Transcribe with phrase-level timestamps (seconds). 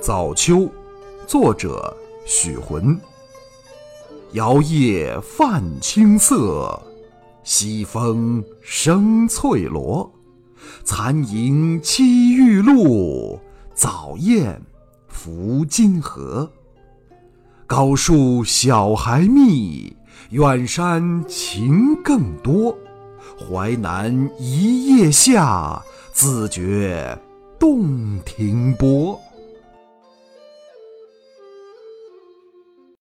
[0.00, 0.68] 早秋，
[1.26, 1.94] 作者
[2.26, 2.98] 许浑。
[4.32, 6.80] 摇曳泛青色，
[7.42, 10.10] 西风生翠萝。
[10.84, 12.02] 残萤栖
[12.34, 13.40] 玉露，
[13.74, 14.60] 早雁
[15.08, 16.50] 拂金河。
[17.66, 19.96] 高树小孩密，
[20.30, 22.76] 远山晴更多。
[23.38, 25.82] 淮南一夜下，
[26.12, 27.18] 自觉
[27.58, 29.18] 洞庭波。